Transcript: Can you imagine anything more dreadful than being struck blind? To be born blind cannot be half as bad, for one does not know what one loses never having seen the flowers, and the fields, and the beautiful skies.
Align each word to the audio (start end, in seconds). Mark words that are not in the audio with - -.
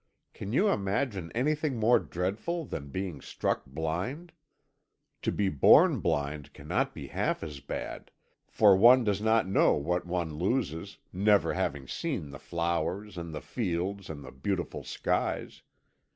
Can 0.33 0.51
you 0.51 0.67
imagine 0.69 1.31
anything 1.35 1.77
more 1.77 1.99
dreadful 1.99 2.65
than 2.65 2.89
being 2.89 3.21
struck 3.21 3.67
blind? 3.67 4.33
To 5.21 5.31
be 5.31 5.47
born 5.47 5.99
blind 5.99 6.53
cannot 6.53 6.95
be 6.95 7.05
half 7.09 7.43
as 7.43 7.59
bad, 7.59 8.09
for 8.47 8.75
one 8.75 9.03
does 9.03 9.21
not 9.21 9.47
know 9.47 9.73
what 9.75 10.07
one 10.07 10.39
loses 10.39 10.97
never 11.13 11.53
having 11.53 11.87
seen 11.87 12.31
the 12.31 12.39
flowers, 12.39 13.15
and 13.15 13.31
the 13.31 13.41
fields, 13.41 14.09
and 14.09 14.23
the 14.25 14.31
beautiful 14.31 14.83
skies. 14.83 15.61